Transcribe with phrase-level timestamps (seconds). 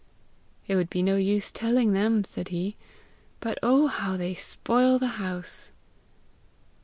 [0.67, 2.75] 'It would be no use telling them,' said he;
[3.39, 5.69] 'but, oh, how they spoil the house!'